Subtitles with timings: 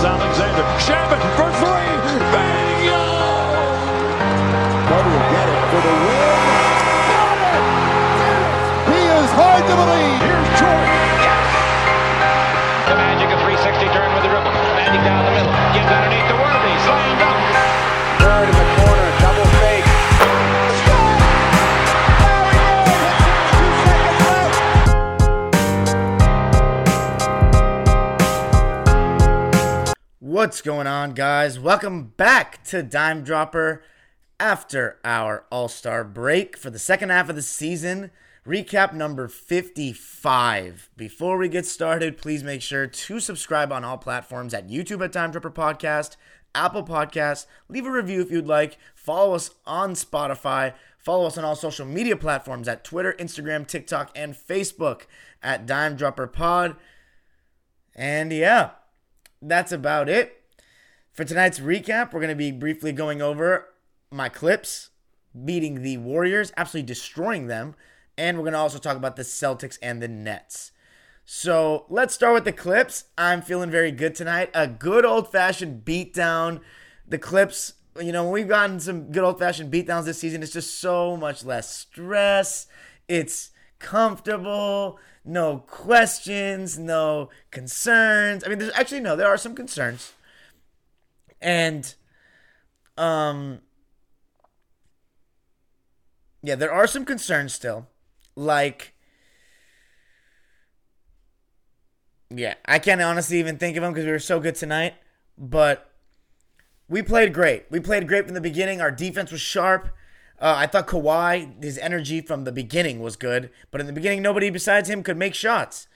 [0.00, 0.29] is
[30.40, 31.60] What's going on, guys?
[31.60, 33.82] Welcome back to Dime Dropper
[34.40, 38.10] after our All Star break for the second half of the season.
[38.46, 40.88] Recap number 55.
[40.96, 45.12] Before we get started, please make sure to subscribe on all platforms at YouTube at
[45.12, 46.16] Dime Dropper Podcast,
[46.54, 47.44] Apple Podcasts.
[47.68, 48.78] Leave a review if you'd like.
[48.94, 50.72] Follow us on Spotify.
[50.96, 55.02] Follow us on all social media platforms at Twitter, Instagram, TikTok, and Facebook
[55.42, 56.76] at Dime Dropper Pod.
[57.94, 58.70] And yeah,
[59.42, 60.42] that's about it.
[61.12, 63.68] For tonight's recap, we're going to be briefly going over
[64.10, 64.90] my clips
[65.44, 67.74] beating the Warriors, absolutely destroying them,
[68.18, 70.72] and we're going to also talk about the Celtics and the Nets.
[71.24, 73.04] So let's start with the clips.
[73.16, 74.50] I'm feeling very good tonight.
[74.52, 76.60] A good old fashioned beatdown.
[77.06, 80.80] The clips, you know, we've gotten some good old fashioned beatdowns this season, it's just
[80.80, 82.66] so much less stress.
[83.08, 83.50] It's
[83.80, 88.44] comfortable, no questions, no concerns.
[88.44, 90.12] I mean, there's actually no, there are some concerns.
[91.42, 91.92] And
[92.96, 93.60] um
[96.42, 97.88] yeah, there are some concerns still.
[98.36, 98.94] Like
[102.30, 104.94] Yeah, I can't honestly even think of them because we were so good tonight,
[105.36, 105.90] but
[106.88, 107.66] we played great.
[107.70, 108.80] We played great from the beginning.
[108.80, 109.88] Our defense was sharp.
[110.40, 114.22] Uh, I thought Kawhi, his energy from the beginning was good, but in the beginning,
[114.22, 115.86] nobody besides him could make shots.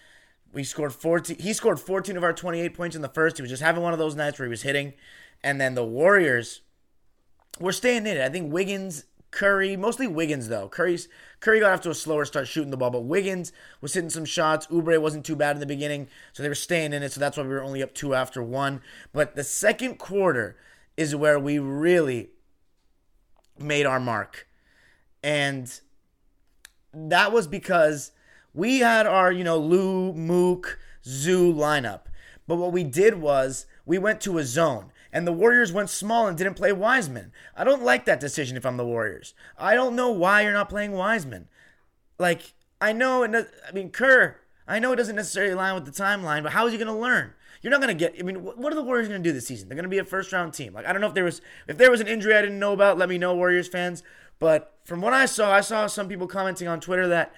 [0.52, 1.38] We scored 14.
[1.38, 3.38] He scored 14 of our 28 points in the first.
[3.38, 4.92] He was just having one of those nights where he was hitting.
[5.42, 6.60] And then the Warriors
[7.58, 8.20] were staying in it.
[8.20, 10.68] I think Wiggins, Curry, mostly Wiggins though.
[10.68, 11.08] Curry's
[11.40, 14.24] Curry got off to a slower start shooting the ball, but Wiggins was hitting some
[14.24, 14.66] shots.
[14.68, 17.12] Oubre wasn't too bad in the beginning, so they were staying in it.
[17.12, 18.80] So that's why we were only up two after one.
[19.12, 20.56] But the second quarter
[20.96, 22.30] is where we really
[23.58, 24.46] made our mark.
[25.22, 25.80] And
[26.92, 28.12] that was because
[28.52, 32.02] we had our, you know, Lou, Mook, Zoo lineup.
[32.46, 34.92] But what we did was we went to a zone.
[35.12, 37.30] And the Warriors went small and didn't play Wiseman.
[37.56, 39.32] I don't like that decision if I'm the Warriors.
[39.56, 41.46] I don't know why you're not playing Wiseman.
[42.18, 44.36] Like, I know, I mean, Kerr,
[44.66, 47.00] I know it doesn't necessarily align with the timeline, but how is he going to
[47.00, 47.32] learn?
[47.64, 48.16] You're not going to get.
[48.20, 49.70] I mean, what are the Warriors going to do this season?
[49.70, 50.74] They're going to be a first round team.
[50.74, 52.74] Like I don't know if there was if there was an injury I didn't know
[52.74, 52.98] about.
[52.98, 54.02] Let me know, Warriors fans.
[54.38, 57.32] But from what I saw, I saw some people commenting on Twitter that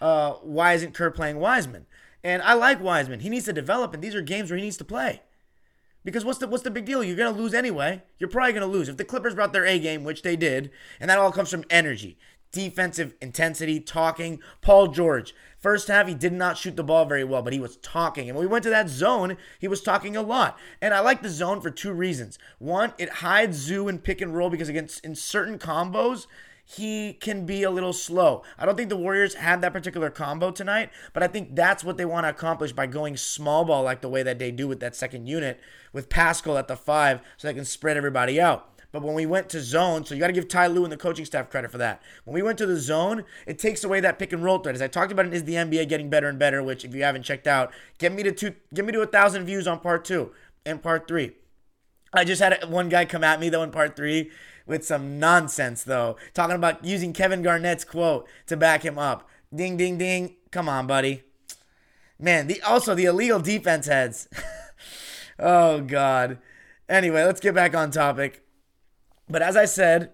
[0.00, 1.84] uh, why isn't Kerr playing Wiseman?
[2.24, 3.20] And I like Wiseman.
[3.20, 5.20] He needs to develop, and these are games where he needs to play.
[6.06, 7.04] Because what's the what's the big deal?
[7.04, 8.02] You're gonna lose anyway.
[8.18, 10.70] You're probably gonna lose if the Clippers brought their A game, which they did,
[11.00, 12.16] and that all comes from energy,
[12.52, 14.40] defensive intensity, talking.
[14.60, 17.76] Paul George, first half he did not shoot the ball very well, but he was
[17.76, 18.28] talking.
[18.28, 20.58] And when we went to that zone, he was talking a lot.
[20.80, 22.38] And I like the zone for two reasons.
[22.58, 26.26] One, it hides Zoo and pick and roll because against in certain combos,
[26.68, 28.42] he can be a little slow.
[28.58, 31.96] I don't think the Warriors had that particular combo tonight, but I think that's what
[31.96, 34.80] they want to accomplish by going small ball like the way that they do with
[34.80, 35.60] that second unit
[35.92, 38.75] with Pascal at the five so they can spread everybody out.
[38.92, 40.96] But when we went to zone, so you got to give Ty Lue and the
[40.96, 42.02] coaching staff credit for that.
[42.24, 44.74] When we went to the zone, it takes away that pick and roll threat.
[44.74, 46.62] As I talked about, it is the NBA getting better and better.
[46.62, 49.44] Which, if you haven't checked out, get me to two, get me to a thousand
[49.44, 50.32] views on part two
[50.64, 51.32] and part three.
[52.12, 54.30] I just had one guy come at me though in part three
[54.66, 59.28] with some nonsense though, talking about using Kevin Garnett's quote to back him up.
[59.54, 60.36] Ding, ding, ding.
[60.50, 61.22] Come on, buddy.
[62.18, 64.28] Man, the also the illegal defense heads.
[65.38, 66.38] oh God.
[66.88, 68.42] Anyway, let's get back on topic.
[69.28, 70.12] But as I said,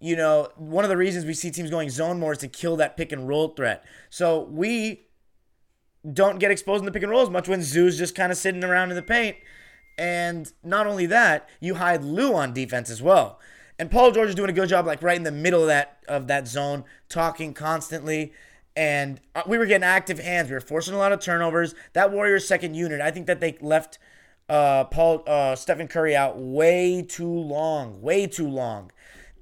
[0.00, 2.76] you know, one of the reasons we see teams going zone more is to kill
[2.76, 3.84] that pick and roll threat.
[4.10, 5.06] So we
[6.12, 8.38] don't get exposed in the pick and roll as much when Zoo's just kind of
[8.38, 9.36] sitting around in the paint.
[9.98, 13.40] And not only that, you hide Lou on defense as well.
[13.78, 15.98] And Paul George is doing a good job, like right in the middle of that
[16.08, 18.32] of that zone, talking constantly.
[18.74, 20.48] And uh, we were getting active hands.
[20.48, 21.74] We were forcing a lot of turnovers.
[21.94, 23.98] That Warriors second unit, I think that they left
[24.48, 28.90] uh, Paul uh, Stephen Curry out way too long, way too long.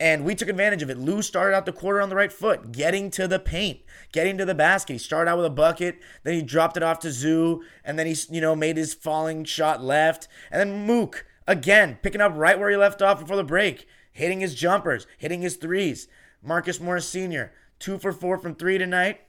[0.01, 0.99] And we took advantage of it.
[0.99, 3.81] Lou started out the quarter on the right foot, getting to the paint,
[4.13, 4.95] getting to the basket.
[4.95, 8.07] He started out with a bucket, then he dropped it off to Zoo, and then
[8.07, 10.27] he, you know, made his falling shot left.
[10.51, 14.41] And then Mook, again, picking up right where he left off before the break, hitting
[14.41, 16.09] his jumpers, hitting his threes.
[16.43, 19.21] Marcus Morris Sr., two for four from three tonight,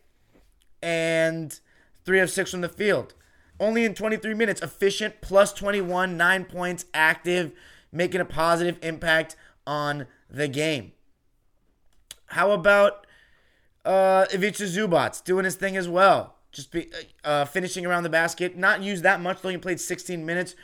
[0.81, 1.59] and
[2.05, 3.13] three of six from the field.
[3.59, 7.51] Only in 23 minutes, efficient, plus 21, nine points, active,
[7.91, 9.35] making a positive impact
[9.65, 10.91] on the game.
[12.27, 13.07] How about
[13.85, 16.35] uh, Ivica Zubac doing his thing as well?
[16.51, 16.89] Just be,
[17.23, 18.57] uh, finishing around the basket.
[18.57, 20.55] Not used that much, though he played 16 minutes.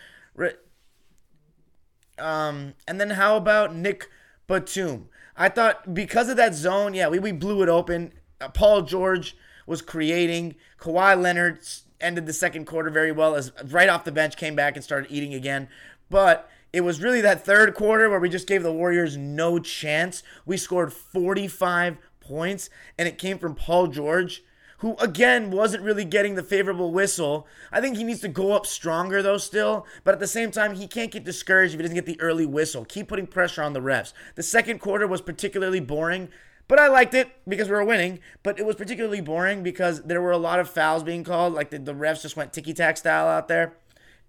[2.18, 4.10] Um, and then how about Nick
[4.48, 5.10] Batum?
[5.36, 8.14] I thought because of that zone, yeah, we, we blew it open.
[8.40, 9.36] Uh, Paul George
[9.66, 10.56] was creating.
[10.80, 11.60] Kawhi Leonard
[12.02, 15.12] ended the second quarter very well as right off the bench came back and started
[15.12, 15.70] eating again.
[16.10, 20.24] But it was really that third quarter where we just gave the Warriors no chance.
[20.46, 24.44] We scored 45 points, and it came from Paul George,
[24.78, 27.46] who again wasn't really getting the favorable whistle.
[27.72, 29.86] I think he needs to go up stronger though, still.
[30.04, 32.46] But at the same time, he can't get discouraged if he doesn't get the early
[32.46, 32.86] whistle.
[32.86, 34.14] Keep putting pressure on the refs.
[34.36, 36.30] The second quarter was particularly boring.
[36.72, 38.20] But I liked it because we were winning.
[38.44, 41.54] But it was particularly boring because there were a lot of fouls being called.
[41.54, 43.74] Like the, the refs just went ticky tack style out there.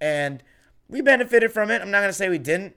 [0.00, 0.42] And
[0.88, 1.80] we benefited from it.
[1.80, 2.74] I'm not going to say we didn't,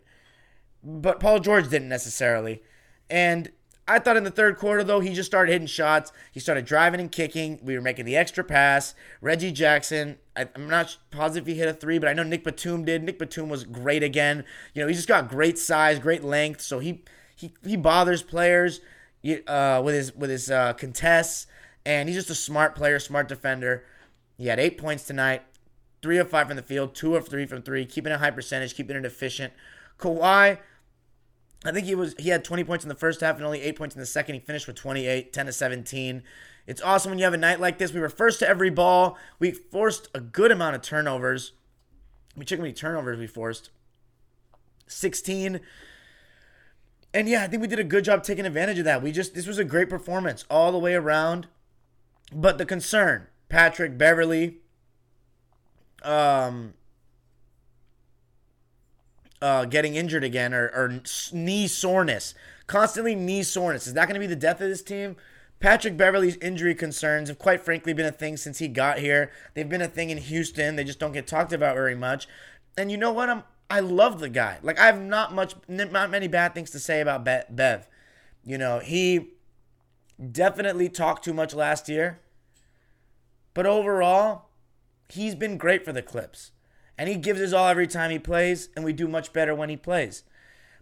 [0.84, 2.62] but Paul George didn't necessarily.
[3.10, 3.52] And
[3.88, 6.12] I thought in the third quarter, though, he just started hitting shots.
[6.32, 7.58] He started driving and kicking.
[7.64, 8.94] We were making the extra pass.
[9.20, 12.86] Reggie Jackson, I, am not positive he hit a three, but I know Nick Batum
[12.86, 13.02] did.
[13.02, 14.46] Nick Batum was great again.
[14.76, 17.02] You know, he just got great size, great length, so he
[17.36, 18.80] he, he bothers players
[19.48, 21.48] uh, with his with his uh, contests,
[21.86, 23.86] and he's just a smart player, smart defender.
[24.38, 25.44] He had eight points tonight
[26.06, 28.76] three of five from the field, two of three from three, keeping a high percentage,
[28.76, 29.52] keeping it efficient.
[29.98, 30.60] Kawhi,
[31.66, 33.76] I think he was he had 20 points in the first half and only eight
[33.76, 34.36] points in the second.
[34.36, 36.22] He finished with 28, 10 to 17.
[36.68, 37.92] It's awesome when you have a night like this.
[37.92, 39.18] We were first to every ball.
[39.40, 41.54] We forced a good amount of turnovers.
[42.38, 43.72] We check how many turnovers we forced.
[44.86, 45.60] 16.
[47.16, 49.02] And yeah, I think we did a good job taking advantage of that.
[49.02, 51.48] We just this was a great performance all the way around.
[52.34, 54.58] But the concern, Patrick Beverley,
[56.04, 56.74] um,
[59.42, 61.02] uh, getting injured again or, or
[61.32, 62.34] knee soreness.
[62.68, 63.88] Constantly knee soreness.
[63.88, 65.16] Is that going to be the death of this team?
[65.62, 69.32] Patrick Beverley's injury concerns have quite frankly been a thing since he got here.
[69.54, 70.76] They've been a thing in Houston.
[70.76, 72.28] They just don't get talked about very much.
[72.78, 73.30] And you know what?
[73.30, 74.58] I'm I love the guy.
[74.62, 77.88] Like I have not much not many bad things to say about Bev.
[78.44, 79.32] You know, he
[80.32, 82.20] definitely talked too much last year.
[83.54, 84.50] But overall,
[85.10, 86.52] he's been great for the Clips.
[86.98, 89.70] And he gives his all every time he plays, and we do much better when
[89.70, 90.24] he plays.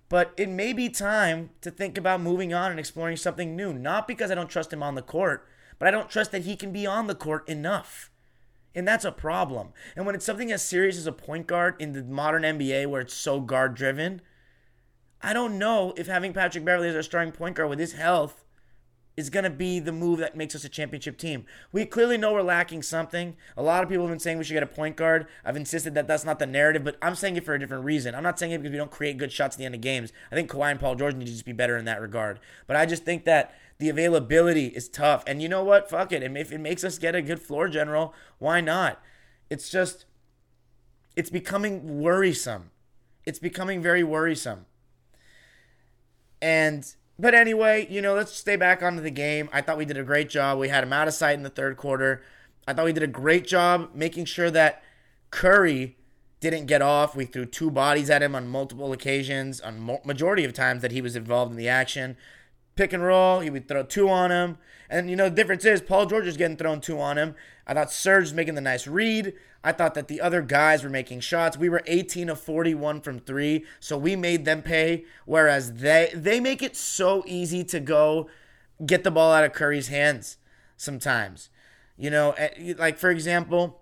[0.09, 3.73] But it may be time to think about moving on and exploring something new.
[3.73, 5.47] Not because I don't trust him on the court,
[5.79, 8.11] but I don't trust that he can be on the court enough.
[8.75, 9.69] And that's a problem.
[9.95, 13.01] And when it's something as serious as a point guard in the modern NBA where
[13.01, 14.21] it's so guard driven,
[15.21, 18.43] I don't know if having Patrick Beverley as our starting point guard with his health
[19.15, 21.45] is going to be the move that makes us a championship team.
[21.71, 23.35] We clearly know we're lacking something.
[23.55, 25.27] A lot of people have been saying we should get a point guard.
[25.45, 28.15] I've insisted that that's not the narrative, but I'm saying it for a different reason.
[28.15, 30.11] I'm not saying it because we don't create good shots at the end of games.
[30.31, 32.39] I think Kawhi and Paul George need to just be better in that regard.
[32.65, 35.23] But I just think that the availability is tough.
[35.27, 35.89] And you know what?
[35.89, 36.23] Fuck it.
[36.23, 39.01] If it makes us get a good floor general, why not?
[39.49, 40.05] It's just,
[41.15, 42.71] it's becoming worrisome.
[43.25, 44.65] It's becoming very worrisome.
[46.41, 46.85] And
[47.17, 49.47] but anyway, you know, let's stay back onto the game.
[49.53, 50.57] I thought we did a great job.
[50.57, 52.23] We had him out of sight in the third quarter.
[52.67, 54.83] I thought we did a great job making sure that
[55.29, 55.95] Curry
[56.39, 57.15] didn't get off.
[57.15, 61.01] We threw two bodies at him on multiple occasions, on majority of times that he
[61.01, 62.17] was involved in the action.
[62.75, 64.57] Pick and roll, he would throw two on him.
[64.89, 67.35] And you know, the difference is Paul George is getting thrown two on him.
[67.65, 69.33] I thought Serge was making the nice read.
[69.63, 71.57] I thought that the other guys were making shots.
[71.57, 75.05] We were 18 of 41 from three, so we made them pay.
[75.25, 78.29] Whereas they they make it so easy to go
[78.85, 80.37] get the ball out of Curry's hands
[80.75, 81.49] sometimes.
[81.97, 83.81] You know, eh, like for example,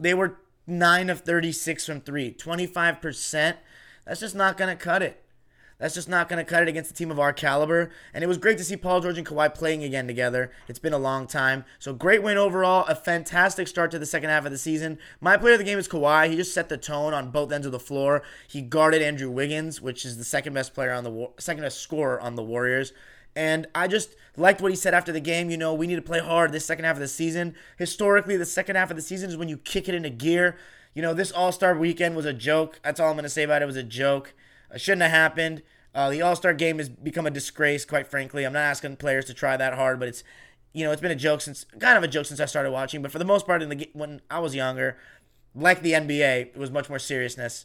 [0.00, 3.56] they were 9 of 36 from three, 25%.
[4.04, 5.22] That's just not going to cut it.
[5.78, 7.90] That's just not going to cut it against a team of our caliber.
[8.14, 10.50] And it was great to see Paul George and Kawhi playing again together.
[10.68, 11.64] It's been a long time.
[11.78, 12.86] So great win overall.
[12.86, 14.98] A fantastic start to the second half of the season.
[15.20, 16.30] My player of the game is Kawhi.
[16.30, 18.22] He just set the tone on both ends of the floor.
[18.48, 22.18] He guarded Andrew Wiggins, which is the second best player on the second best scorer
[22.20, 22.92] on the Warriors.
[23.34, 25.50] And I just liked what he said after the game.
[25.50, 27.54] You know, we need to play hard this second half of the season.
[27.76, 30.56] Historically, the second half of the season is when you kick it into gear.
[30.94, 32.80] You know, this All Star weekend was a joke.
[32.82, 33.64] That's all I'm going to say about it.
[33.64, 34.32] It was a joke.
[34.74, 35.62] It shouldn't have happened.
[35.94, 38.44] Uh, the All Star game has become a disgrace, quite frankly.
[38.44, 40.22] I'm not asking players to try that hard, but it's
[40.72, 43.00] you know it's been a joke since kind of a joke since I started watching.
[43.00, 44.98] But for the most part, in the when I was younger,
[45.54, 47.64] like the NBA, it was much more seriousness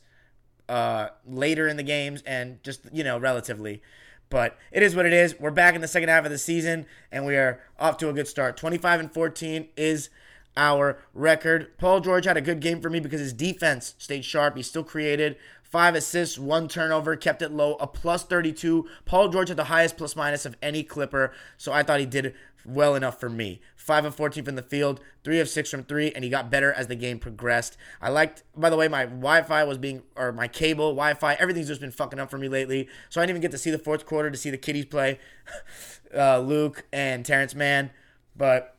[0.70, 3.82] uh, later in the games and just you know relatively.
[4.30, 5.38] But it is what it is.
[5.38, 8.14] We're back in the second half of the season, and we are off to a
[8.14, 8.56] good start.
[8.56, 10.10] 25 and 14 is
[10.56, 11.78] our record.
[11.78, 14.56] Paul George had a good game for me because his defense stayed sharp.
[14.56, 15.36] He still created
[15.72, 18.88] five assists, one turnover, kept it low, a plus 32.
[19.06, 22.36] Paul George had the highest plus minus of any Clipper, so I thought he did
[22.66, 23.62] well enough for me.
[23.76, 26.72] 5 of 14 from the field, 3 of 6 from 3, and he got better
[26.74, 27.78] as the game progressed.
[28.02, 31.34] I liked, by the way, my Wi Fi was being, or my cable, Wi Fi,
[31.36, 32.88] everything's just been fucking up for me lately.
[33.10, 35.20] So I didn't even get to see the fourth quarter to see the kiddies play,
[36.16, 37.92] uh, Luke and Terrence Mann,
[38.36, 38.76] but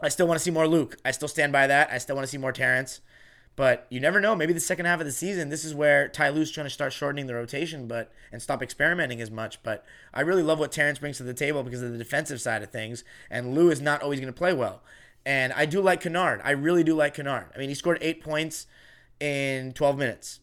[0.00, 0.96] I still want to see more Luke.
[1.04, 1.90] I still stand by that.
[1.90, 3.00] I still want to see more Terrence.
[3.60, 4.34] But you never know.
[4.34, 6.94] Maybe the second half of the season, this is where Ty Lue's trying to start
[6.94, 9.62] shortening the rotation, but and stop experimenting as much.
[9.62, 12.62] But I really love what Terrence brings to the table because of the defensive side
[12.62, 13.04] of things.
[13.28, 14.80] And Lou is not always going to play well.
[15.26, 16.40] And I do like Kennard.
[16.42, 17.48] I really do like Kennard.
[17.54, 18.66] I mean, he scored eight points
[19.20, 20.40] in 12 minutes.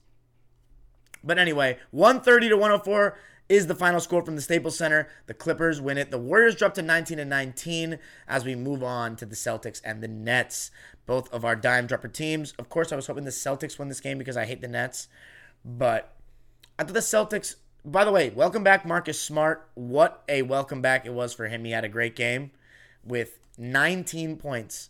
[1.24, 3.18] But anyway, 130 to 104
[3.50, 5.08] is the final score from the Staples Center.
[5.28, 6.12] The Clippers win it.
[6.12, 10.02] The Warriors drop to 19 and 19 as we move on to the Celtics and
[10.02, 10.72] the Nets,
[11.06, 12.54] both of our dime dropper teams.
[12.60, 15.08] Of course, I was hoping the Celtics win this game because I hate the Nets,
[15.64, 16.14] but
[16.78, 17.56] I thought the Celtics.
[17.86, 19.70] By the way, welcome back, Marcus Smart.
[19.76, 21.64] What a welcome back it was for him.
[21.64, 22.52] He had a great game
[23.06, 24.90] with 19 points.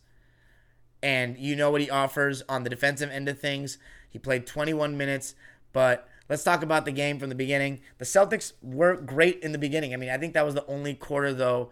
[1.03, 3.77] And you know what he offers on the defensive end of things.
[4.09, 5.35] He played 21 minutes,
[5.73, 7.79] but Let's talk about the game from the beginning.
[7.97, 9.93] The Celtics were great in the beginning.
[9.93, 11.71] I mean, I think that was the only quarter, though,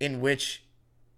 [0.00, 0.64] in which,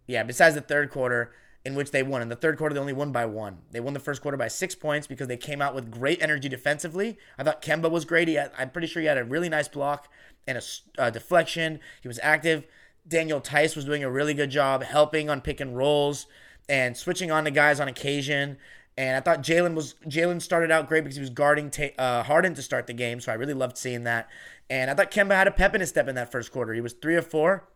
[0.06, 1.32] yeah, besides the third quarter,
[1.64, 2.22] in which they won.
[2.22, 3.58] In the third quarter, they only won by one.
[3.70, 6.48] They won the first quarter by six points because they came out with great energy
[6.48, 7.18] defensively.
[7.36, 8.28] I thought Kemba was great.
[8.28, 10.08] He had, I'm pretty sure he had a really nice block
[10.46, 11.80] and a uh, deflection.
[12.00, 12.66] He was active.
[13.06, 16.26] Daniel Theis was doing a really good job helping on pick and rolls
[16.68, 18.58] and switching on to guys on occasion.
[18.98, 22.54] And I thought Jaylen was Jaylen started out great because he was guarding uh, Harden
[22.54, 24.28] to start the game, so I really loved seeing that.
[24.68, 26.74] And I thought Kemba had a pep in his step in that first quarter.
[26.74, 27.68] He was three of four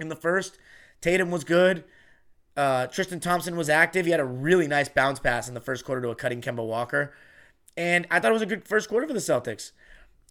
[0.00, 0.58] in the first.
[1.00, 1.84] Tatum was good.
[2.56, 4.04] Uh, Tristan Thompson was active.
[4.04, 6.66] He had a really nice bounce pass in the first quarter to a cutting Kemba
[6.66, 7.14] Walker.
[7.76, 9.70] And I thought it was a good first quarter for the Celtics.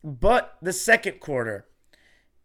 [0.04, 1.68] But the second quarter,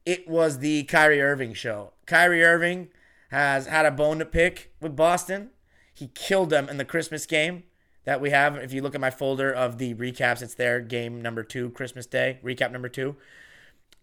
[0.05, 1.95] it was the Kyrie Irving show.
[2.07, 2.91] Kyrie Irving
[3.31, 5.51] has had a bone to pick with Boston.
[5.97, 7.65] He killed them in the Christmas game
[8.05, 8.57] that we have.
[8.57, 10.79] If you look at my folder of the recaps, it's there.
[10.79, 13.17] Game number two, Christmas Day, recap number two.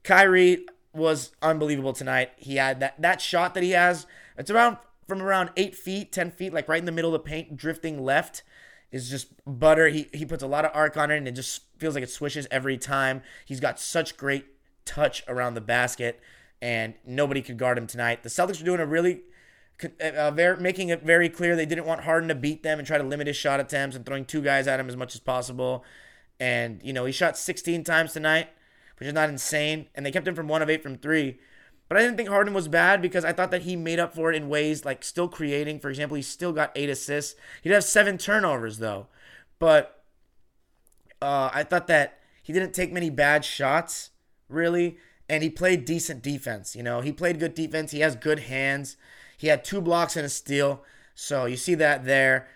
[0.04, 2.32] Kyrie was unbelievable tonight.
[2.36, 4.08] He had that that shot that he has.
[4.38, 7.30] It's around from around eight feet, ten feet, like right in the middle of the
[7.30, 8.42] paint, drifting left.
[8.92, 9.88] Is just butter.
[9.90, 12.10] He he puts a lot of arc on it, and it just feels like it
[12.10, 13.22] swishes every time.
[13.46, 14.46] He's got such great
[14.84, 16.20] touch around the basket,
[16.60, 18.24] and nobody could guard him tonight.
[18.24, 19.22] The Celtics are doing a really
[19.86, 22.88] uh, uh, very, making it very clear they didn't want Harden to beat them and
[22.88, 25.22] try to limit his shot attempts and throwing two guys at him as much as
[25.22, 25.84] possible.
[26.40, 28.50] And, you know, he shot 16 times tonight,
[29.00, 29.88] which is not insane.
[29.96, 31.40] And they kept him from one of eight from three.
[31.90, 34.32] But I didn't think Harden was bad because I thought that he made up for
[34.32, 35.80] it in ways like still creating.
[35.80, 37.40] For example, he still got eight assists.
[37.62, 39.08] He'd have seven turnovers, though.
[39.60, 40.04] But
[41.22, 44.12] uh, I thought that he didn't take many bad shots,
[44.50, 44.98] really.
[45.30, 46.76] And he played decent defense.
[46.76, 47.92] You know, he played good defense.
[47.92, 48.98] He has good hands.
[49.44, 50.86] He had two blocks and a steal.
[51.16, 52.48] So you see that there.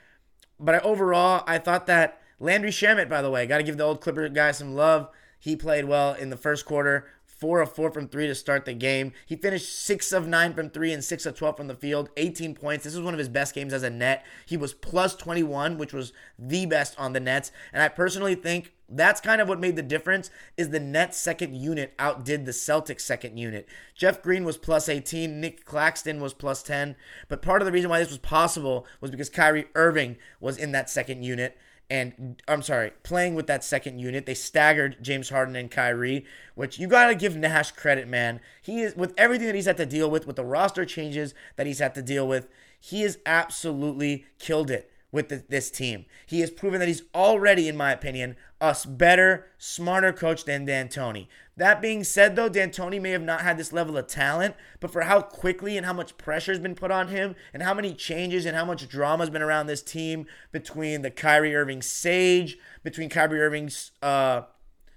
[0.58, 3.84] But I, overall, I thought that Landry Shamet, by the way, got to give the
[3.84, 5.10] old Clipper guy some love.
[5.38, 7.10] He played well in the first quarter.
[7.38, 9.14] Four of four from three to start the game.
[9.26, 12.56] He finished six of nine from three and six of 12 from the field, 18
[12.56, 12.84] points.
[12.84, 14.26] This was one of his best games as a net.
[14.46, 17.52] He was plus 21, which was the best on the Nets.
[17.72, 21.56] And I personally think that's kind of what made the difference is the Nets second
[21.56, 23.68] unit outdid the Celtics second unit.
[23.94, 26.96] Jeff Green was plus 18, Nic Claxton was plus 10,
[27.28, 30.72] but part of the reason why this was possible was because Kyrie Irving was in
[30.72, 31.58] that second unit
[31.90, 34.26] and I'm sorry, playing with that second unit.
[34.26, 36.26] They staggered James Harden and Kyrie,
[36.56, 38.42] which you got to give Nash credit, man.
[38.62, 41.66] He is with everything that he's had to deal with with the roster changes that
[41.66, 46.06] he's had to deal with, he has absolutely killed it with the, this team.
[46.26, 51.28] He has proven that he's already, in my opinion, a better, smarter coach than D'Antoni.
[51.56, 55.02] That being said, though, D'Antoni may have not had this level of talent, but for
[55.02, 58.46] how quickly and how much pressure has been put on him, and how many changes
[58.46, 63.10] and how much drama has been around this team between the Kyrie Irving sage, between
[63.10, 64.42] Kyrie Irving's uh,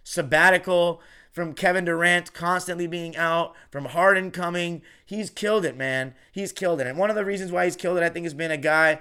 [0.03, 1.01] sabbatical,
[1.31, 6.15] from Kevin Durant constantly being out, from Harden coming, he's killed it, man.
[6.33, 6.89] He's killed it.
[6.89, 9.01] And one of the reasons why he's killed it, I think, has been a guy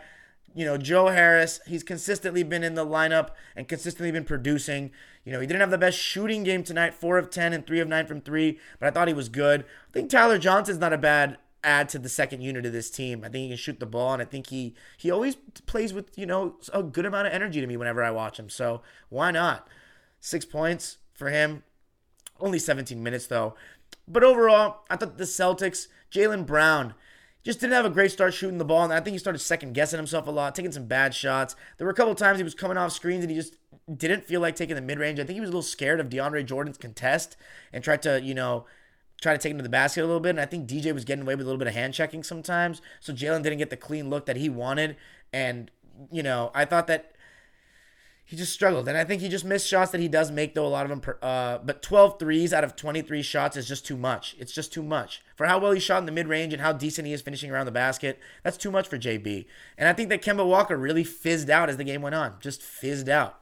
[0.55, 4.91] you know, Joe Harris, he's consistently been in the lineup and consistently been producing.
[5.23, 7.79] You know, he didn't have the best shooting game tonight, 4 of 10 and 3
[7.79, 9.61] of 9 from 3, but I thought he was good.
[9.61, 13.23] I think Tyler Johnson's not a bad add to the second unit of this team.
[13.23, 16.17] I think he can shoot the ball and I think he he always plays with,
[16.17, 18.49] you know, a good amount of energy to me whenever I watch him.
[18.49, 19.67] So, why not?
[20.21, 21.63] 6 points for him.
[22.39, 23.55] Only 17 minutes though.
[24.07, 26.93] But overall, I thought the Celtics, Jaylen Brown,
[27.43, 28.83] just didn't have a great start shooting the ball.
[28.83, 31.55] And I think he started second guessing himself a lot, taking some bad shots.
[31.77, 33.55] There were a couple times he was coming off screens and he just
[33.95, 35.19] didn't feel like taking the mid range.
[35.19, 37.37] I think he was a little scared of DeAndre Jordan's contest
[37.71, 38.65] and tried to, you know,
[39.21, 40.31] try to take him to the basket a little bit.
[40.31, 42.81] And I think DJ was getting away with a little bit of hand checking sometimes.
[42.99, 44.97] So Jaylen didn't get the clean look that he wanted.
[45.31, 45.71] And,
[46.11, 47.13] you know, I thought that
[48.29, 48.87] he just struggled.
[48.87, 51.01] And I think he just missed shots that he does make, though, a lot of
[51.01, 51.15] them.
[51.19, 54.35] Uh, but 12 threes out of 23 shots is just too much.
[54.37, 55.23] It's just too much.
[55.35, 57.49] For how well he shot in the mid range and how decent he is finishing
[57.49, 59.47] around the basket, that's too much for JB.
[59.79, 62.35] And I think that Kemba Walker really fizzed out as the game went on.
[62.39, 63.39] Just fizzed out.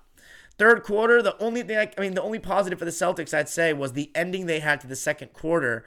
[0.58, 3.50] Third quarter, the only thing I, I mean, the only positive for the Celtics, I'd
[3.50, 5.84] say, was the ending they had to the second quarter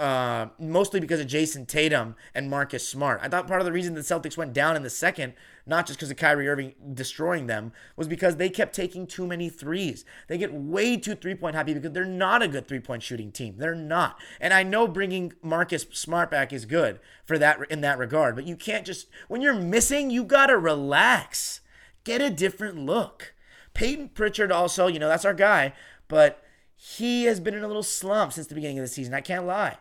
[0.00, 3.20] uh, mostly because of Jayson Tatum and Marcus Smart.
[3.22, 5.34] I thought part of the reason the Celtics went down in the second,
[5.64, 9.48] not just because of Kyrie Irving destroying them, was because they kept taking too many
[9.48, 10.04] threes.
[10.26, 13.30] They get way too three point happy because they're not a good three point shooting
[13.30, 13.56] team.
[13.58, 14.18] They're not.
[14.40, 18.46] And I know bringing Marcus Smart back is good for that in that regard, but
[18.46, 21.60] you can't just when you're missing, you gotta relax,
[22.02, 23.34] get a different look.
[23.74, 25.72] Payton Pritchard also, you know, that's our guy,
[26.08, 26.41] but
[26.84, 29.14] he has been in a little slump since the beginning of the season.
[29.14, 29.76] I can't lie.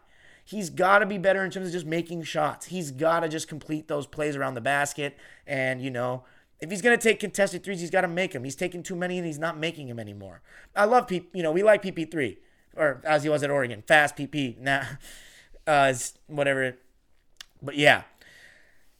[0.45, 2.67] He's got to be better in terms of just making shots.
[2.67, 5.17] He's got to just complete those plays around the basket.
[5.47, 6.25] And, you know,
[6.59, 8.43] if he's going to take contested threes, he's got to make them.
[8.43, 10.43] He's taking too many and he's not making them anymore.
[10.75, 12.37] I love, P, you know, we like PP3,
[12.75, 14.59] or as he was at Oregon, fast PP.
[14.59, 14.83] Nah,
[15.65, 15.93] uh,
[16.27, 16.77] whatever.
[17.63, 18.03] But yeah.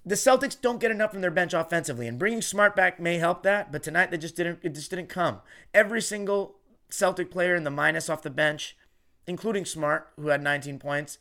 [0.03, 3.43] The Celtics don't get enough from their bench offensively, and bringing Smart back may help
[3.43, 3.71] that.
[3.71, 4.57] But tonight, they just didn't.
[4.63, 5.41] It just didn't come.
[5.75, 6.55] Every single
[6.91, 8.77] Celtic player in the minus off the bench,
[9.27, 11.19] including Smart, who had 19 points,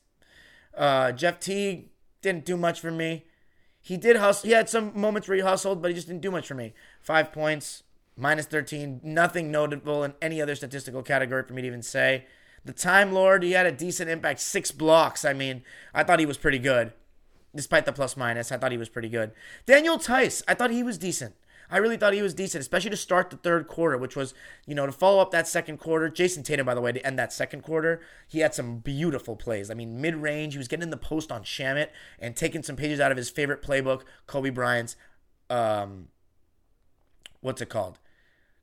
[0.76, 1.88] uh, Jeff Teague
[2.22, 3.24] didn't do much for me.
[3.80, 4.48] He did hustle.
[4.48, 6.74] He had some moments where he hustled, but he just didn't do much for me.
[7.00, 7.82] Five points,
[8.16, 9.00] minus 13.
[9.02, 12.26] Nothing notable in any other statistical category for me to even say.
[12.64, 14.40] The Time Lord, he had a decent impact.
[14.40, 15.24] Six blocks.
[15.24, 15.62] I mean,
[15.94, 16.92] I thought he was pretty good.
[17.54, 19.32] Despite the plus minus, I thought he was pretty good.
[19.66, 21.34] Daniel Theis, I thought he was decent.
[21.70, 24.34] I really thought he was decent, especially to start the third quarter, which was,
[24.66, 26.08] you know, to follow up that second quarter.
[26.08, 29.71] Jayson Tatum, by the way, to end that second quarter, he had some beautiful plays.
[29.71, 32.76] I mean, mid range, he was getting in the post on Shamet and taking some
[32.76, 34.97] pages out of his favorite playbook, Kobe Bryant's,
[35.49, 36.08] um,
[37.40, 37.99] what's it called?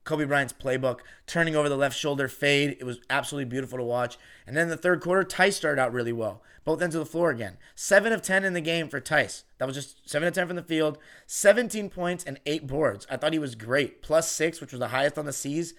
[0.08, 2.78] Kobe Bryant's playbook, turning over the left shoulder fade.
[2.80, 4.18] It was absolutely beautiful to watch.
[4.48, 6.42] And then the third quarter, Theis started out really well.
[6.64, 7.58] Both ends of the floor again.
[7.76, 9.44] 7 of 10 in the game for Theis.
[9.58, 13.06] That was just 7 of 10 from the field, 17 points and 8 boards.
[13.10, 14.02] I thought he was great.
[14.02, 15.74] Plus 6, which was the highest on the C's.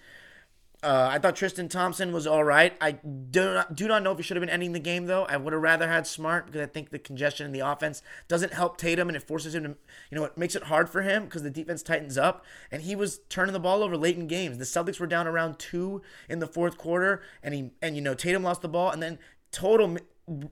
[0.81, 2.73] Uh, I thought Tristan Thompson was all right.
[2.79, 5.25] I do not, do not know if he should have been ending the game though.
[5.25, 8.53] I would have rather had Smart because I think the congestion in the offense doesn't
[8.53, 9.69] help Tatum and it forces him to,
[10.09, 12.95] you know, it makes it hard for him because the defense tightens up and he
[12.95, 14.57] was turning the ball over late in games.
[14.57, 18.13] The Celtics were down around two in the fourth quarter and he and you know
[18.13, 19.19] Tatum lost the ball and then
[19.51, 19.97] total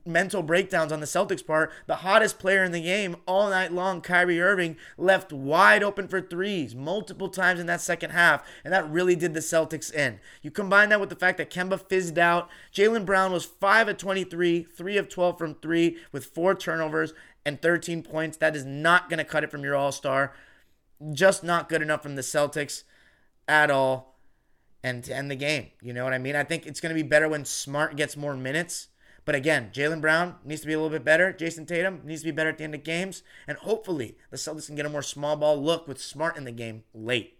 [0.04, 1.72] mental breakdowns on the Celtics part.
[1.86, 6.20] The hottest player in the game all night long, Kyrie Irving, left wide open for
[6.20, 10.20] threes multiple times in that second half, and that really did the Celtics in.
[10.42, 12.48] You combine that with the fact that Kemba fizzed out.
[12.72, 17.12] Jaylen Brown was 5 of 23, 3 of 12 from 3 with 4 turnovers
[17.44, 18.36] and 13 points.
[18.36, 20.34] That is not going to cut it from your All Star.
[21.12, 22.82] Just not good enough from the Celtics
[23.46, 24.16] at all.
[24.82, 25.68] And to end the game.
[25.82, 26.36] You know what I mean?
[26.36, 28.87] I think it's going to be better when Smart gets more minutes
[29.28, 31.34] but again, Jaylen Brown needs to be a little bit better.
[31.34, 33.22] Jayson Tatum needs to be better at the end of games.
[33.46, 36.50] And hopefully, the Celtics can get a more small ball look with Smart in the
[36.50, 37.36] game late.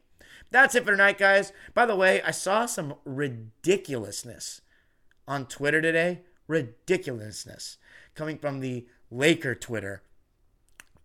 [0.51, 1.51] That's it for tonight, guys.
[1.73, 4.61] By the way, I saw some ridiculousness
[5.27, 6.25] on Twitter today.
[6.47, 7.79] Ridiculousness
[8.15, 10.03] coming from the Laker Twitter.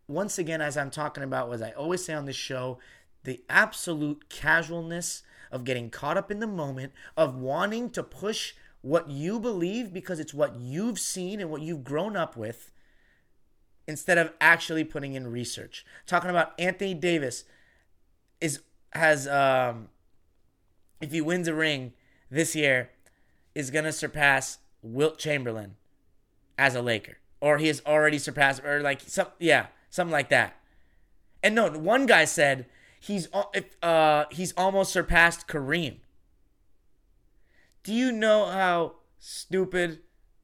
[0.10, 2.78] Once again, as I'm talking about, as I always say on this show,
[3.24, 9.10] the absolute casualness of getting caught up in the moment, of wanting to push what
[9.10, 12.70] you believe because it's what you've seen and what you've grown up with
[13.88, 15.86] instead of actually putting in research.
[16.06, 17.46] Talking about Anthony Davis
[18.40, 18.60] is
[18.92, 19.88] has um
[21.02, 21.94] if he wins a ring
[22.30, 22.92] this year
[23.56, 25.76] is going to surpass Wilt Chamberlain
[26.58, 30.58] as a Laker or he has already surpassed or like some yeah, something like that.
[31.42, 32.66] And no, one guy said
[33.00, 33.30] he's
[33.82, 36.00] uh he's almost surpassed Kareem.
[37.84, 40.00] Do you know how stupid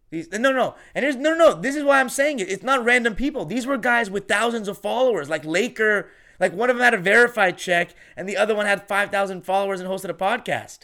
[0.10, 0.30] these?
[0.32, 1.54] No, no, and there's no, no.
[1.54, 2.49] This is why I'm saying it.
[2.49, 3.45] It's not random people.
[3.45, 6.10] These were guys with thousands of followers, like Laker.
[6.39, 9.45] Like one of them had a verified check, and the other one had five thousand
[9.45, 10.80] followers and hosted a podcast.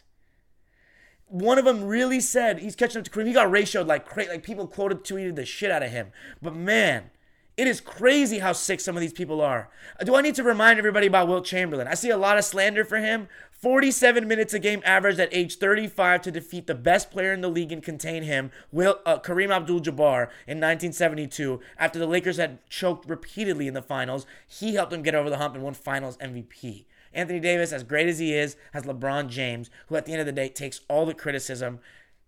[1.28, 3.28] One of them really said he's catching up to Kareem.
[3.28, 4.30] He got ratioed like crazy.
[4.30, 6.12] Like people quoted, tweeted the shit out of him.
[6.42, 7.10] But man,
[7.58, 9.70] It is crazy how sick some of these people are.
[10.04, 11.88] Do I need to remind everybody about Wilt Chamberlain?
[11.88, 13.30] I see a lot of slander for him.
[13.52, 17.50] 47 minutes a game average at age 35 to defeat the best player in the
[17.50, 21.62] league and contain him, Will, uh, Kareem Abdul-Jabbar, in 1972.
[21.80, 25.38] After the Lakers had choked repeatedly in the finals, he helped them get over the
[25.38, 26.86] hump and won Finals MVP.
[27.14, 30.28] Anthony Davis, as great as he is, has LeBron James, who at the end of
[30.28, 31.80] the day takes all the criticism,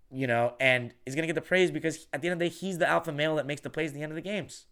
[0.10, 2.50] you know, and is going to get the praise because at the end of the
[2.50, 4.66] day, he's the alpha male that makes the plays at the end of the games.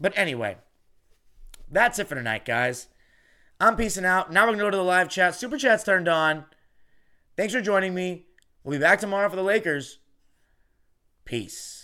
[0.00, 0.56] But anyway,
[1.70, 2.88] that's it for tonight, guys.
[3.60, 4.32] I'm peacing out.
[4.32, 5.34] Now we're going to go to the live chat.
[5.34, 6.44] Super chat's turned on.
[7.36, 8.26] Thanks for joining me.
[8.64, 9.98] We'll be back tomorrow for the Lakers.
[11.24, 11.77] Peace.